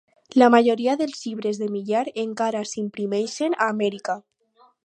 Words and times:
La 0.41 0.45
majoria 0.53 0.95
dels 1.01 1.19
llibres 1.25 1.59
de 1.63 1.67
Millar 1.75 2.03
encara 2.23 2.65
s'imprimeixen 2.73 3.61
a 3.67 3.73
Amèrica. 3.79 4.21